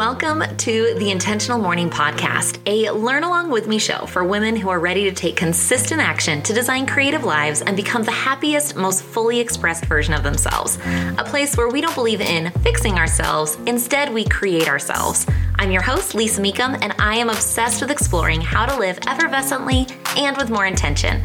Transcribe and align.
Welcome 0.00 0.42
to 0.56 0.94
the 0.94 1.10
Intentional 1.10 1.58
Morning 1.58 1.90
Podcast, 1.90 2.58
a 2.64 2.90
learn 2.90 3.22
along 3.22 3.50
with 3.50 3.68
me 3.68 3.78
show 3.78 4.06
for 4.06 4.24
women 4.24 4.56
who 4.56 4.70
are 4.70 4.80
ready 4.80 5.04
to 5.04 5.12
take 5.12 5.36
consistent 5.36 6.00
action 6.00 6.40
to 6.44 6.54
design 6.54 6.86
creative 6.86 7.24
lives 7.24 7.60
and 7.60 7.76
become 7.76 8.02
the 8.04 8.10
happiest, 8.10 8.76
most 8.76 9.02
fully 9.02 9.40
expressed 9.40 9.84
version 9.84 10.14
of 10.14 10.22
themselves. 10.22 10.78
A 11.18 11.24
place 11.26 11.54
where 11.54 11.68
we 11.68 11.82
don't 11.82 11.94
believe 11.94 12.22
in 12.22 12.50
fixing 12.62 12.94
ourselves, 12.94 13.58
instead, 13.66 14.10
we 14.10 14.24
create 14.24 14.68
ourselves. 14.68 15.26
I'm 15.58 15.70
your 15.70 15.82
host, 15.82 16.14
Lisa 16.14 16.40
Mecham, 16.40 16.76
and 16.80 16.94
I 16.98 17.16
am 17.16 17.28
obsessed 17.28 17.82
with 17.82 17.90
exploring 17.90 18.40
how 18.40 18.64
to 18.64 18.78
live 18.78 18.98
effervescently 19.00 19.94
and 20.16 20.34
with 20.38 20.48
more 20.48 20.64
intention. 20.64 21.20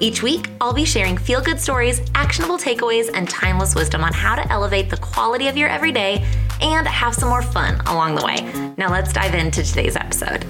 Each 0.00 0.24
week, 0.24 0.50
I'll 0.60 0.74
be 0.74 0.84
sharing 0.84 1.16
feel 1.16 1.40
good 1.40 1.60
stories, 1.60 2.02
actionable 2.16 2.58
takeaways, 2.58 3.08
and 3.14 3.30
timeless 3.30 3.76
wisdom 3.76 4.02
on 4.02 4.12
how 4.12 4.34
to 4.34 4.52
elevate 4.52 4.90
the 4.90 4.96
quality 4.96 5.46
of 5.46 5.56
your 5.56 5.68
everyday 5.68 6.26
and 6.60 6.86
have 6.86 7.14
some 7.14 7.28
more 7.28 7.42
fun 7.42 7.80
along 7.86 8.14
the 8.14 8.24
way. 8.24 8.74
Now, 8.76 8.90
let's 8.90 9.12
dive 9.12 9.34
into 9.34 9.62
today's 9.62 9.96
episode. 9.96 10.44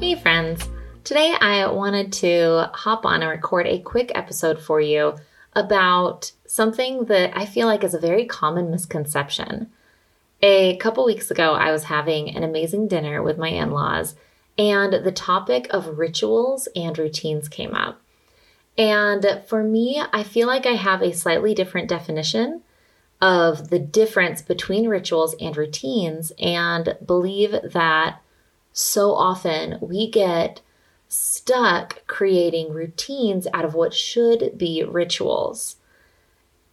Hey, 0.00 0.14
friends. 0.14 0.68
Today, 1.04 1.34
I 1.40 1.66
wanted 1.70 2.12
to 2.14 2.70
hop 2.72 3.04
on 3.04 3.22
and 3.22 3.30
record 3.30 3.66
a 3.66 3.78
quick 3.78 4.12
episode 4.14 4.58
for 4.60 4.80
you 4.80 5.16
about 5.54 6.32
something 6.46 7.04
that 7.06 7.36
I 7.36 7.46
feel 7.46 7.66
like 7.66 7.84
is 7.84 7.94
a 7.94 7.98
very 7.98 8.24
common 8.24 8.70
misconception. 8.70 9.70
A 10.42 10.76
couple 10.76 11.04
weeks 11.04 11.30
ago, 11.30 11.54
I 11.54 11.70
was 11.72 11.84
having 11.84 12.34
an 12.34 12.42
amazing 12.42 12.88
dinner 12.88 13.22
with 13.22 13.38
my 13.38 13.48
in 13.48 13.70
laws 13.70 14.14
and 14.58 14.92
the 14.92 15.12
topic 15.12 15.66
of 15.70 15.98
rituals 15.98 16.68
and 16.76 16.96
routines 16.98 17.48
came 17.48 17.74
up. 17.74 18.00
And 18.76 19.42
for 19.46 19.62
me, 19.62 20.02
I 20.12 20.22
feel 20.22 20.46
like 20.46 20.66
I 20.66 20.74
have 20.74 21.02
a 21.02 21.12
slightly 21.12 21.54
different 21.54 21.88
definition 21.88 22.62
of 23.24 23.70
the 23.70 23.78
difference 23.78 24.42
between 24.42 24.86
rituals 24.86 25.34
and 25.40 25.56
routines, 25.56 26.30
and 26.38 26.98
believe 27.06 27.54
that 27.72 28.20
so 28.74 29.14
often 29.14 29.78
we 29.80 30.10
get 30.10 30.60
stuck 31.08 32.06
creating 32.06 32.74
routines 32.74 33.46
out 33.54 33.64
of 33.64 33.72
what 33.72 33.94
should 33.94 34.58
be 34.58 34.84
rituals. 34.84 35.76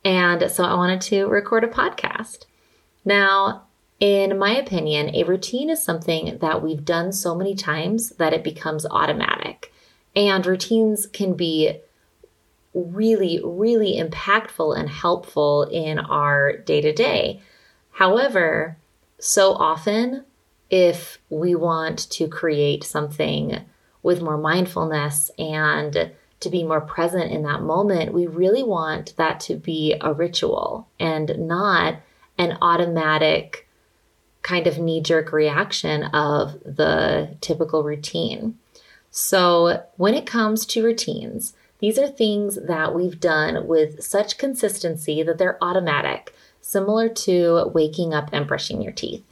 And 0.03 0.52
so 0.52 0.66
I 0.66 0.73
wanted 0.73 1.00
to 1.02 1.28
record 1.28 1.64
a 1.64 1.67
podcast. 1.67 2.45
Now, 3.06 3.67
in 4.02 4.38
my 4.38 4.58
opinion, 4.58 5.16
a 5.16 5.23
routine 5.23 5.70
is 5.70 5.81
something 5.81 6.38
that 6.39 6.61
we've 6.61 6.83
done 6.83 7.14
so 7.14 7.33
many 7.33 7.56
times 7.56 8.09
that 8.17 8.33
it 8.33 8.44
becomes 8.44 8.86
automatic. 8.86 9.72
And 10.17 10.45
routines 10.45 11.06
can 11.06 11.36
be 11.36 11.80
really, 12.73 13.41
really 13.44 13.97
impactful 13.97 14.77
and 14.77 14.89
helpful 14.89 15.64
in 15.64 16.00
our 16.00 16.58
day 16.58 16.81
to 16.81 16.94
day. 16.94 17.41
However, 17.91 18.77
so 19.19 19.53
often, 19.53 20.25
if 20.69 21.19
we 21.30 21.53
want 21.53 22.09
to 22.11 22.27
create 22.27 22.83
something 22.83 23.61
with 24.02 24.22
more 24.22 24.38
mindfulness 24.38 25.30
and 25.38 26.11
to 26.39 26.49
be 26.49 26.64
more 26.64 26.81
present 26.81 27.31
in 27.31 27.44
that 27.44 27.61
moment, 27.61 28.14
we 28.14 28.25
really 28.25 28.64
want 28.64 29.16
that 29.17 29.39
to 29.42 29.55
be 29.55 29.95
a 30.02 30.14
ritual 30.14 30.88
and 30.99 31.38
not 31.38 31.97
an 32.38 32.58
automatic 32.61 33.67
kind 34.42 34.66
of 34.66 34.80
knee 34.80 35.02
jerk 35.02 35.31
reaction 35.31 36.03
of 36.05 36.53
the 36.64 37.36
typical 37.42 37.83
routine. 37.83 38.58
So, 39.11 39.83
when 39.97 40.16
it 40.16 40.25
comes 40.25 40.66
to 40.67 40.83
routines, 40.83 41.53
these 41.82 41.98
are 41.98 42.08
things 42.08 42.60
that 42.68 42.94
we've 42.96 43.20
done 43.20 43.68
with 43.68 44.04
such 44.04 44.38
consistency 44.38 45.24
that 45.24 45.38
they're 45.38 45.62
automatic, 45.64 46.34
similar 46.62 47.10
to 47.10 47.70
waking 47.73 48.14
up 48.14 48.30
and 48.32 48.48
brushing 48.48 48.82
your 48.82 48.94
teeth. 48.94 49.23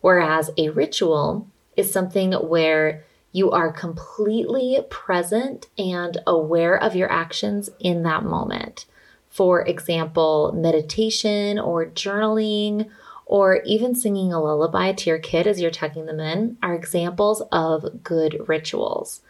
Whereas 0.00 0.50
a 0.58 0.70
ritual 0.70 1.46
is 1.76 1.92
something 1.92 2.32
where 2.32 3.04
you 3.30 3.52
are 3.52 3.72
completely 3.72 4.80
present 4.90 5.68
and 5.78 6.18
aware 6.26 6.76
of 6.76 6.96
your 6.96 7.10
actions 7.10 7.70
in 7.78 8.02
that 8.02 8.24
moment. 8.24 8.84
For 9.30 9.66
example, 9.66 10.52
meditation 10.54 11.58
or 11.58 11.86
journaling 11.86 12.90
or 13.24 13.62
even 13.62 13.94
singing 13.94 14.32
a 14.32 14.42
lullaby 14.42 14.92
to 14.92 15.08
your 15.08 15.18
kid 15.18 15.46
as 15.46 15.60
you're 15.60 15.70
tucking 15.70 16.06
them 16.06 16.20
in 16.20 16.58
are 16.62 16.74
examples 16.74 17.40
of 17.52 18.02
good 18.02 18.46
rituals. 18.46 19.22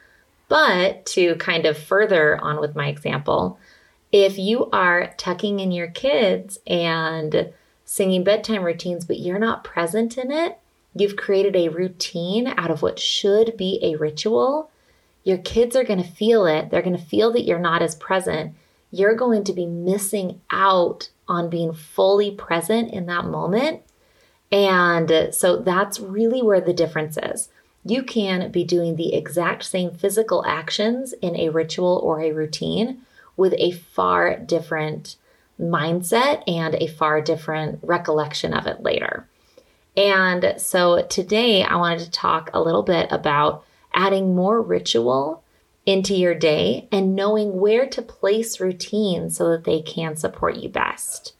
But 0.53 1.07
to 1.07 1.37
kind 1.37 1.65
of 1.65 1.79
further 1.79 2.37
on 2.37 2.61
with 2.61 2.77
my 2.77 2.89
example, 2.89 3.59
if 4.13 4.37
you 4.37 4.69
are 4.71 5.15
tucking 5.17 5.61
in 5.61 5.73
your 5.73 5.87
kids 5.87 6.59
and 6.67 7.55
singing 7.87 8.23
bedtime 8.23 8.63
routines, 8.63 9.07
but 9.07 9.19
you're 9.19 9.39
not 9.39 9.65
present 9.65 10.19
in 10.19 10.31
it, 10.31 10.59
you've 10.95 11.17
created 11.17 11.57
a 11.57 11.71
routine 11.71 12.53
out 12.59 12.71
of 12.71 12.83
what 12.83 12.99
should 12.99 13.57
be 13.57 13.81
a 13.83 13.97
ritual. 13.97 14.71
Your 15.25 15.39
kids 15.39 15.75
are 15.75 15.85
going 15.85 16.03
to 16.03 16.07
feel 16.07 16.45
it. 16.45 16.69
They're 16.69 16.83
going 16.83 16.99
to 16.99 17.03
feel 17.03 17.33
that 17.33 17.47
you're 17.47 17.59
not 17.59 17.81
as 17.81 17.95
present. 17.95 18.55
You're 18.91 19.17
going 19.17 19.45
to 19.45 19.55
be 19.55 19.65
missing 19.65 20.43
out 20.51 21.09
on 21.29 21.49
being 21.49 21.73
fully 21.73 22.31
present 22.31 22.93
in 22.93 23.07
that 23.07 23.25
moment. 23.25 23.81
And 24.51 25.31
so 25.33 25.57
that's 25.57 25.99
really 25.99 26.43
where 26.43 26.61
the 26.61 26.75
difference 26.75 27.17
is. 27.17 27.49
You 27.85 28.03
can 28.03 28.51
be 28.51 28.65
doing 28.65 28.97
the 28.97 29.15
exact 29.15 29.65
same 29.65 29.91
physical 29.91 30.45
actions 30.47 31.13
in 31.15 31.37
a 31.37 31.49
ritual 31.49 32.01
or 32.03 32.21
a 32.21 32.33
routine 32.33 33.03
with 33.37 33.55
a 33.59 33.73
far 33.73 34.37
different 34.37 35.17
mindset 35.61 36.43
and 36.47 36.75
a 36.77 36.87
far 36.87 37.21
different 37.21 37.81
recollection 37.83 38.55
of 38.55 38.67
it 38.67 38.83
later. 38.83 39.27
And 39.97 40.55
so 40.57 41.05
today 41.07 41.65
I 41.65 41.77
wanted 41.77 42.01
to 42.01 42.11
talk 42.11 42.51
a 42.53 42.63
little 42.63 42.83
bit 42.83 43.11
about 43.11 43.65
adding 43.93 44.35
more 44.35 44.61
ritual 44.61 45.43
into 45.85 46.15
your 46.15 46.35
day 46.35 46.89
and 46.93 47.17
knowing 47.17 47.61
where 47.61 47.87
to 47.87 48.01
place 48.01 48.61
routines 48.61 49.37
so 49.37 49.51
that 49.51 49.65
they 49.65 49.83
can 49.83 50.17
support 50.17 50.57
you 50.57 50.69
best. 50.69 51.35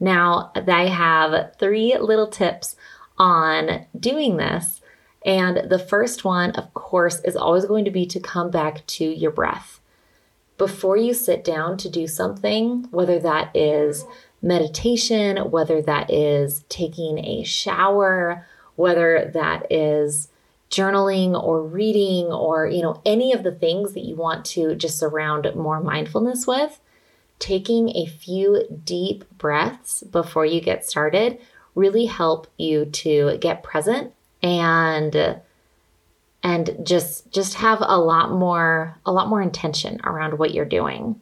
Now, 0.00 0.50
I 0.54 0.86
have 0.86 1.54
three 1.58 1.96
little 1.96 2.26
tips 2.26 2.76
on 3.16 3.86
doing 3.98 4.36
this. 4.36 4.80
And 5.24 5.70
the 5.70 5.78
first 5.78 6.24
one, 6.24 6.50
of 6.52 6.72
course, 6.74 7.20
is 7.20 7.36
always 7.36 7.64
going 7.64 7.84
to 7.86 7.90
be 7.90 8.06
to 8.06 8.20
come 8.20 8.50
back 8.50 8.86
to 8.88 9.04
your 9.04 9.30
breath. 9.30 9.80
Before 10.58 10.96
you 10.96 11.14
sit 11.14 11.42
down 11.42 11.78
to 11.78 11.88
do 11.88 12.06
something, 12.06 12.86
whether 12.90 13.18
that 13.18 13.54
is 13.56 14.04
meditation, 14.42 15.50
whether 15.50 15.80
that 15.82 16.10
is 16.10 16.64
taking 16.68 17.18
a 17.18 17.42
shower, 17.42 18.46
whether 18.76 19.30
that 19.32 19.66
is 19.70 20.28
journaling 20.70 21.40
or 21.40 21.62
reading 21.62 22.26
or 22.26 22.66
you 22.66 22.82
know 22.82 23.00
any 23.04 23.32
of 23.32 23.44
the 23.44 23.52
things 23.52 23.92
that 23.92 24.00
you 24.00 24.16
want 24.16 24.44
to 24.44 24.74
just 24.74 24.98
surround 24.98 25.48
more 25.54 25.80
mindfulness 25.80 26.46
with 26.46 26.80
taking 27.38 27.90
a 27.90 28.06
few 28.06 28.64
deep 28.82 29.24
breaths 29.38 30.02
before 30.04 30.44
you 30.44 30.60
get 30.60 30.84
started 30.84 31.38
really 31.76 32.06
help 32.06 32.48
you 32.56 32.86
to 32.86 33.36
get 33.40 33.62
present 33.62 34.12
and 34.44 35.40
and 36.42 36.76
just 36.84 37.32
just 37.32 37.54
have 37.54 37.78
a 37.80 37.98
lot 37.98 38.30
more 38.30 38.96
a 39.06 39.10
lot 39.10 39.28
more 39.28 39.40
intention 39.40 39.98
around 40.04 40.38
what 40.38 40.52
you're 40.52 40.66
doing. 40.66 41.18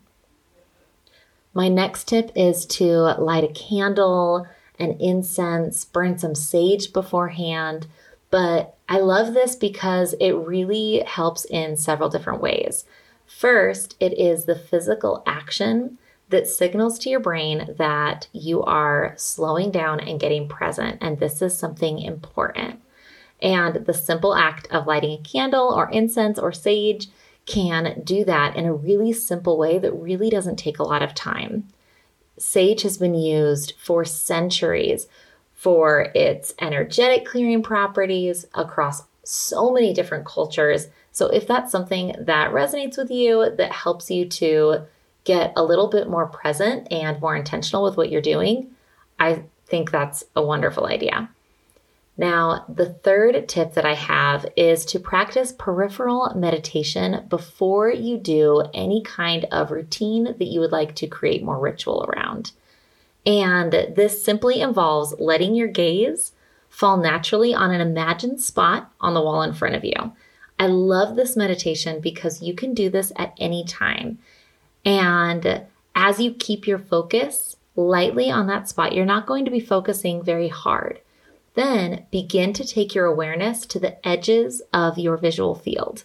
My 1.54 1.68
next 1.68 2.08
tip 2.08 2.32
is 2.34 2.66
to 2.66 2.84
light 3.18 3.44
a 3.44 3.52
candle, 3.52 4.46
an 4.78 4.96
incense, 4.98 5.84
burn 5.84 6.18
some 6.18 6.34
sage 6.34 6.92
beforehand, 6.92 7.86
but 8.30 8.76
I 8.88 8.98
love 8.98 9.34
this 9.34 9.54
because 9.54 10.14
it 10.14 10.32
really 10.32 11.04
helps 11.06 11.44
in 11.44 11.76
several 11.76 12.08
different 12.08 12.42
ways. 12.42 12.84
First, 13.24 13.96
it 14.00 14.18
is 14.18 14.44
the 14.44 14.56
physical 14.56 15.22
action 15.26 15.98
that 16.30 16.48
signals 16.48 16.98
to 17.00 17.10
your 17.10 17.20
brain 17.20 17.74
that 17.78 18.26
you 18.32 18.62
are 18.64 19.14
slowing 19.16 19.70
down 19.70 20.00
and 20.00 20.18
getting 20.18 20.48
present, 20.48 20.98
and 21.00 21.18
this 21.18 21.42
is 21.42 21.56
something 21.56 21.98
important. 22.00 22.80
And 23.42 23.84
the 23.86 23.92
simple 23.92 24.34
act 24.34 24.68
of 24.70 24.86
lighting 24.86 25.18
a 25.18 25.22
candle 25.22 25.68
or 25.68 25.90
incense 25.90 26.38
or 26.38 26.52
sage 26.52 27.08
can 27.44 28.00
do 28.04 28.24
that 28.24 28.56
in 28.56 28.64
a 28.66 28.72
really 28.72 29.12
simple 29.12 29.58
way 29.58 29.78
that 29.78 29.92
really 29.92 30.30
doesn't 30.30 30.56
take 30.56 30.78
a 30.78 30.84
lot 30.84 31.02
of 31.02 31.14
time. 31.14 31.68
Sage 32.38 32.82
has 32.82 32.98
been 32.98 33.14
used 33.14 33.74
for 33.78 34.04
centuries 34.04 35.08
for 35.54 36.12
its 36.14 36.54
energetic 36.60 37.26
clearing 37.26 37.62
properties 37.62 38.46
across 38.54 39.04
so 39.24 39.72
many 39.72 39.92
different 39.92 40.24
cultures. 40.24 40.88
So, 41.10 41.26
if 41.26 41.46
that's 41.46 41.70
something 41.70 42.14
that 42.18 42.52
resonates 42.52 42.96
with 42.96 43.10
you, 43.10 43.54
that 43.56 43.72
helps 43.72 44.10
you 44.10 44.24
to 44.26 44.82
get 45.24 45.52
a 45.54 45.62
little 45.62 45.88
bit 45.88 46.08
more 46.08 46.26
present 46.26 46.90
and 46.90 47.20
more 47.20 47.36
intentional 47.36 47.84
with 47.84 47.96
what 47.96 48.10
you're 48.10 48.20
doing, 48.20 48.72
I 49.20 49.44
think 49.66 49.90
that's 49.90 50.24
a 50.34 50.42
wonderful 50.42 50.86
idea. 50.86 51.28
Now, 52.16 52.66
the 52.68 52.92
third 52.92 53.48
tip 53.48 53.72
that 53.74 53.86
I 53.86 53.94
have 53.94 54.46
is 54.54 54.84
to 54.86 55.00
practice 55.00 55.52
peripheral 55.52 56.32
meditation 56.36 57.26
before 57.28 57.90
you 57.90 58.18
do 58.18 58.64
any 58.74 59.02
kind 59.02 59.46
of 59.50 59.70
routine 59.70 60.24
that 60.24 60.48
you 60.48 60.60
would 60.60 60.72
like 60.72 60.94
to 60.96 61.06
create 61.06 61.42
more 61.42 61.58
ritual 61.58 62.04
around. 62.04 62.52
And 63.24 63.72
this 63.72 64.22
simply 64.22 64.60
involves 64.60 65.14
letting 65.18 65.54
your 65.54 65.68
gaze 65.68 66.32
fall 66.68 66.96
naturally 66.96 67.54
on 67.54 67.70
an 67.70 67.80
imagined 67.80 68.40
spot 68.40 68.90
on 69.00 69.14
the 69.14 69.22
wall 69.22 69.42
in 69.42 69.54
front 69.54 69.74
of 69.74 69.84
you. 69.84 70.12
I 70.58 70.66
love 70.66 71.16
this 71.16 71.36
meditation 71.36 72.00
because 72.00 72.42
you 72.42 72.54
can 72.54 72.74
do 72.74 72.90
this 72.90 73.12
at 73.16 73.34
any 73.38 73.64
time. 73.64 74.18
And 74.84 75.62
as 75.94 76.20
you 76.20 76.34
keep 76.34 76.66
your 76.66 76.78
focus 76.78 77.56
lightly 77.74 78.30
on 78.30 78.46
that 78.48 78.68
spot, 78.68 78.94
you're 78.94 79.04
not 79.04 79.26
going 79.26 79.44
to 79.44 79.50
be 79.50 79.60
focusing 79.60 80.22
very 80.22 80.48
hard. 80.48 81.00
Then 81.54 82.06
begin 82.10 82.52
to 82.54 82.64
take 82.64 82.94
your 82.94 83.06
awareness 83.06 83.66
to 83.66 83.78
the 83.78 84.06
edges 84.06 84.62
of 84.72 84.98
your 84.98 85.16
visual 85.16 85.54
field. 85.54 86.04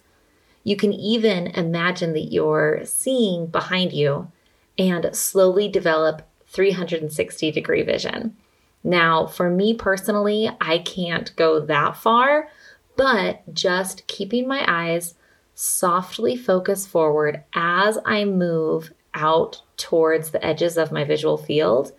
You 0.62 0.76
can 0.76 0.92
even 0.92 1.48
imagine 1.48 2.12
that 2.12 2.32
you're 2.32 2.82
seeing 2.84 3.46
behind 3.46 3.92
you 3.92 4.30
and 4.78 5.08
slowly 5.16 5.68
develop 5.68 6.22
360 6.46 7.50
degree 7.50 7.82
vision. 7.82 8.36
Now, 8.84 9.26
for 9.26 9.50
me 9.50 9.74
personally, 9.74 10.50
I 10.60 10.78
can't 10.78 11.34
go 11.36 11.60
that 11.60 11.96
far, 11.96 12.48
but 12.96 13.54
just 13.54 14.06
keeping 14.06 14.46
my 14.46 14.64
eyes 14.68 15.14
softly 15.54 16.36
focused 16.36 16.88
forward 16.88 17.42
as 17.54 17.98
I 18.04 18.24
move 18.24 18.92
out 19.14 19.62
towards 19.76 20.30
the 20.30 20.44
edges 20.44 20.76
of 20.76 20.92
my 20.92 21.04
visual 21.04 21.36
field 21.36 21.92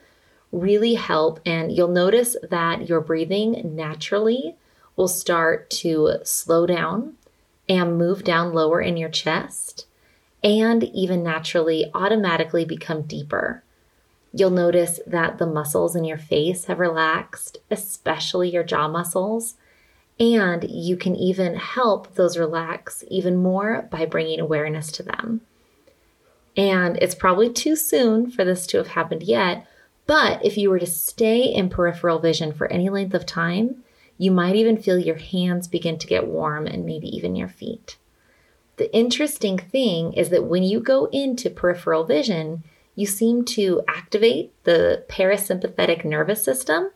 really 0.52 0.96
help. 0.96 1.40
And 1.46 1.72
you'll 1.72 1.88
notice 1.88 2.36
that 2.50 2.88
your 2.90 3.02
breathing 3.02 3.76
naturally 3.76 4.56
will 4.96 5.08
start 5.08 5.70
to 5.70 6.18
slow 6.24 6.66
down 6.66 7.14
and 7.68 7.98
move 7.98 8.24
down 8.24 8.54
lower 8.54 8.82
in 8.82 8.98
your 8.98 9.10
chest 9.10 9.86
and 10.44 10.84
even 10.84 11.24
naturally 11.24 11.92
automatically 11.94 12.66
become 12.66 13.04
deeper. 13.04 13.64
You'll 14.34 14.52
notice 14.52 15.00
that 15.08 15.38
the 15.38 15.48
muscles 15.48 15.96
in 15.96 16.04
your 16.04 16.18
face 16.18 16.66
have 16.66 16.80
relaxed, 16.80 17.58
especially 17.70 18.50
your 18.50 18.64
jaw 18.64 18.88
muscles. 18.88 19.56
And 20.20 20.70
you 20.70 20.98
can 20.98 21.16
even 21.16 21.56
help 21.56 22.16
those 22.16 22.38
relax 22.38 23.04
even 23.08 23.38
more 23.38 23.88
by 23.90 24.06
bringing 24.06 24.40
awareness 24.40 24.92
to 24.94 25.04
them. 25.04 25.42
And 26.58 26.98
it's 26.98 27.16
probably 27.16 27.50
too 27.50 27.76
soon 27.76 28.30
for 28.30 28.44
this 28.44 28.68
to 28.68 28.78
have 28.78 28.90
happened 28.90 29.24
yet, 29.24 29.66
but 30.10 30.44
if 30.44 30.58
you 30.58 30.72
were 30.72 30.80
to 30.80 30.88
stay 30.88 31.44
in 31.44 31.70
peripheral 31.70 32.18
vision 32.18 32.52
for 32.52 32.66
any 32.66 32.90
length 32.90 33.14
of 33.14 33.28
time, 33.28 33.84
you 34.18 34.32
might 34.32 34.56
even 34.56 34.76
feel 34.76 34.98
your 34.98 35.20
hands 35.20 35.68
begin 35.68 36.00
to 36.00 36.08
get 36.08 36.26
warm 36.26 36.66
and 36.66 36.84
maybe 36.84 37.16
even 37.16 37.36
your 37.36 37.48
feet. 37.48 37.96
The 38.78 38.92
interesting 38.92 39.60
thing 39.60 40.14
is 40.14 40.30
that 40.30 40.46
when 40.46 40.64
you 40.64 40.80
go 40.80 41.06
into 41.12 41.52
peripheral 41.52 42.06
vision, 42.06 42.64
you 42.96 43.06
seem 43.06 43.46
to 43.46 43.84
activate 43.88 44.52
the 44.64 45.06
parasympathetic 45.10 46.04
nervous 46.04 46.44
system. 46.44 46.90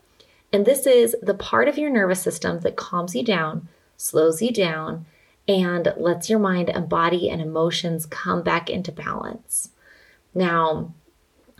And 0.52 0.66
this 0.66 0.84
is 0.84 1.14
the 1.22 1.34
part 1.34 1.68
of 1.68 1.78
your 1.78 1.90
nervous 1.90 2.20
system 2.20 2.58
that 2.62 2.74
calms 2.74 3.14
you 3.14 3.22
down, 3.22 3.68
slows 3.96 4.42
you 4.42 4.52
down, 4.52 5.06
and 5.46 5.94
lets 5.96 6.28
your 6.28 6.40
mind 6.40 6.68
and 6.68 6.88
body 6.88 7.30
and 7.30 7.40
emotions 7.40 8.06
come 8.06 8.42
back 8.42 8.68
into 8.68 8.90
balance. 8.90 9.70
Now, 10.34 10.92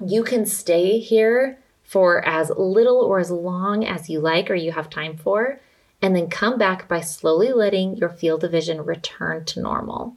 you 0.05 0.25
can 0.25 0.46
stay 0.46 0.99
here 0.99 1.58
for 1.82 2.26
as 2.26 2.50
little 2.56 2.99
or 2.99 3.19
as 3.19 3.31
long 3.31 3.85
as 3.85 4.08
you 4.08 4.20
like 4.20 4.50
or 4.50 4.55
you 4.55 4.73
have 4.73 4.88
time 4.88 5.17
for, 5.17 5.61
and 6.00 6.17
then 6.17 6.29
come 6.29 6.58
back 6.58 6.88
by 6.88 7.00
slowly 7.00 7.52
letting 7.52 7.96
your 7.96 8.08
field 8.08 8.44
of 8.44 8.50
vision 8.50 8.85
return 8.85 9.44
to 9.44 9.61
normal. 9.61 10.17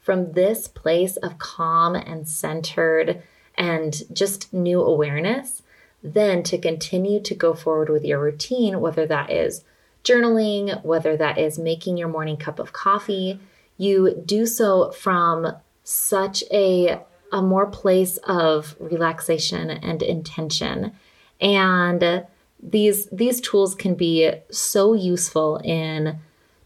From 0.00 0.32
this 0.32 0.68
place 0.68 1.16
of 1.16 1.38
calm 1.38 1.94
and 1.94 2.28
centered 2.28 3.22
and 3.56 4.02
just 4.12 4.52
new 4.52 4.80
awareness, 4.80 5.62
then 6.02 6.42
to 6.44 6.58
continue 6.58 7.20
to 7.20 7.34
go 7.34 7.54
forward 7.54 7.88
with 7.88 8.04
your 8.04 8.20
routine, 8.20 8.80
whether 8.80 9.06
that 9.06 9.30
is 9.30 9.64
journaling, 10.04 10.84
whether 10.84 11.16
that 11.16 11.38
is 11.38 11.58
making 11.58 11.96
your 11.96 12.08
morning 12.08 12.36
cup 12.36 12.58
of 12.58 12.72
coffee, 12.72 13.40
you 13.76 14.22
do 14.24 14.46
so 14.46 14.92
from 14.92 15.56
such 15.82 16.44
a, 16.52 17.00
a 17.32 17.42
more 17.42 17.66
place 17.66 18.18
of 18.24 18.76
relaxation 18.78 19.70
and 19.70 20.02
intention. 20.02 20.92
And 21.40 22.26
these 22.62 23.06
these 23.10 23.40
tools 23.40 23.74
can 23.74 23.94
be 23.94 24.32
so 24.50 24.94
useful 24.94 25.58
in 25.58 26.18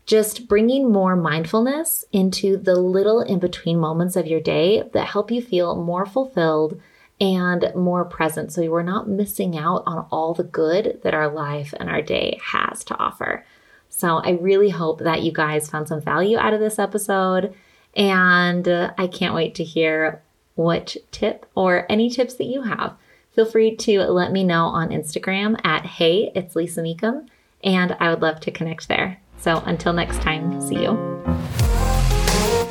just 0.07 0.49
bringing 0.49 0.91
more 0.91 1.15
mindfulness 1.15 2.05
into 2.12 2.57
the 2.57 2.75
little 2.75 3.21
in 3.21 3.39
between 3.39 3.79
moments 3.79 4.17
of 4.17 4.27
your 4.27 4.41
day 4.41 4.83
that 4.93 5.07
help 5.07 5.31
you 5.31 5.41
feel 5.41 5.77
more 5.77 6.07
fulfilled 6.07 6.81
and 7.21 7.71
more 7.77 8.05
present 8.05 8.53
so 8.53 8.61
you're 8.61 8.83
not 8.83 9.09
missing 9.09 9.57
out 9.57 9.83
on 9.87 10.07
all 10.11 10.35
the 10.35 10.43
good 10.43 11.01
that 11.03 11.15
our 11.15 11.29
life 11.29 11.75
and 11.79 11.91
our 11.91 12.01
day 12.01 12.41
has 12.43 12.83
to 12.83 12.97
offer. 12.97 13.45
So 13.91 14.17
I 14.17 14.31
really 14.31 14.71
hope 14.71 15.01
that 15.01 15.23
you 15.23 15.31
guys 15.31 15.69
found 15.69 15.89
some 15.89 16.01
value 16.01 16.39
out 16.39 16.55
of 16.55 16.61
this 16.61 16.79
episode. 16.79 17.55
And 17.95 18.67
I 18.69 19.07
can't 19.07 19.35
wait 19.35 19.57
to 19.57 19.65
hear 19.65 20.23
what 20.61 20.95
tip 21.11 21.47
or 21.55 21.87
any 21.89 22.11
tips 22.11 22.35
that 22.35 22.45
you 22.45 22.61
have. 22.61 22.95
Feel 23.33 23.47
free 23.47 23.75
to 23.77 24.01
let 24.03 24.31
me 24.31 24.45
know 24.45 24.67
on 24.67 24.91
Instagram 24.91 25.59
at 25.65 25.87
Hey, 25.87 26.31
it's 26.35 26.55
Lisa 26.55 26.83
Mecham, 26.83 27.27
and 27.65 27.97
I 27.99 28.11
would 28.11 28.21
love 28.21 28.41
to 28.41 28.51
connect 28.51 28.87
there. 28.87 29.19
So 29.39 29.62
until 29.65 29.95
next 29.95 30.21
time, 30.21 30.61
see 30.61 30.83
you. 30.83 30.99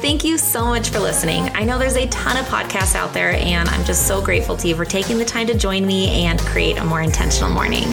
Thank 0.01 0.23
you 0.23 0.37
so 0.37 0.65
much 0.65 0.89
for 0.89 0.99
listening. 0.99 1.49
I 1.55 1.63
know 1.63 1.79
there's 1.79 1.95
a 1.95 2.07
ton 2.07 2.37
of 2.37 2.45
podcasts 2.45 2.95
out 2.95 3.11
there, 3.11 3.31
and 3.31 3.67
I'm 3.69 3.83
just 3.85 4.07
so 4.07 4.21
grateful 4.21 4.55
to 4.57 4.67
you 4.67 4.75
for 4.75 4.85
taking 4.85 5.17
the 5.17 5.25
time 5.25 5.47
to 5.47 5.57
join 5.57 5.85
me 5.85 6.25
and 6.25 6.39
create 6.41 6.77
a 6.77 6.85
more 6.85 7.01
intentional 7.01 7.49
morning. 7.49 7.85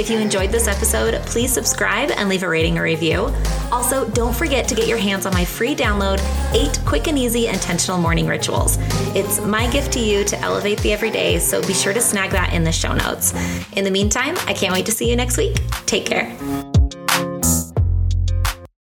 If 0.00 0.08
you 0.08 0.18
enjoyed 0.18 0.50
this 0.50 0.66
episode, 0.66 1.20
please 1.26 1.52
subscribe 1.52 2.10
and 2.10 2.30
leave 2.30 2.42
a 2.42 2.48
rating 2.48 2.78
or 2.78 2.84
review. 2.84 3.30
Also, 3.70 4.08
don't 4.08 4.34
forget 4.34 4.66
to 4.68 4.74
get 4.74 4.88
your 4.88 4.96
hands 4.96 5.26
on 5.26 5.34
my 5.34 5.44
free 5.44 5.76
download, 5.76 6.20
Eight 6.54 6.80
Quick 6.86 7.06
and 7.06 7.18
Easy 7.18 7.48
Intentional 7.48 7.98
Morning 7.98 8.26
Rituals. 8.26 8.78
It's 9.14 9.42
my 9.42 9.70
gift 9.70 9.92
to 9.92 10.00
you 10.00 10.24
to 10.24 10.40
elevate 10.40 10.78
the 10.78 10.94
everyday, 10.94 11.38
so 11.38 11.60
be 11.66 11.74
sure 11.74 11.92
to 11.92 12.00
snag 12.00 12.30
that 12.30 12.54
in 12.54 12.64
the 12.64 12.72
show 12.72 12.94
notes. 12.94 13.34
In 13.72 13.84
the 13.84 13.90
meantime, 13.90 14.36
I 14.46 14.54
can't 14.54 14.72
wait 14.72 14.86
to 14.86 14.92
see 14.92 15.10
you 15.10 15.16
next 15.16 15.36
week. 15.36 15.60
Take 15.84 16.06
care. 16.06 16.34